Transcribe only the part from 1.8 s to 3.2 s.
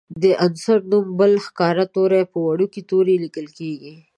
توری په وړوکي توري